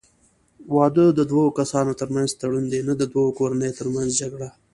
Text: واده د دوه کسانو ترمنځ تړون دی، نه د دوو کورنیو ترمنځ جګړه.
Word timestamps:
واده 0.75 1.05
د 1.13 1.19
دوه 1.31 1.45
کسانو 1.59 1.97
ترمنځ 1.99 2.29
تړون 2.39 2.65
دی، 2.71 2.81
نه 2.87 2.93
د 2.97 3.03
دوو 3.13 3.35
کورنیو 3.39 3.77
ترمنځ 3.79 4.09
جګړه. 4.21 4.49